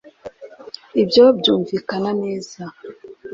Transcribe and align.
ibyo 1.01 1.23
byumvikana 1.39 2.11
neza. 2.21 2.61